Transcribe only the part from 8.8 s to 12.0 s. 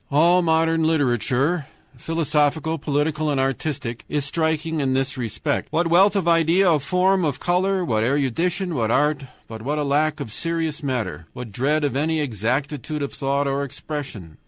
art, but what a lack of serious matter, what dread of